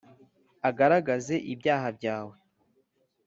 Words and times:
agaragaze 0.69 1.35
ibyaha 1.53 1.87
byawe! 1.97 2.35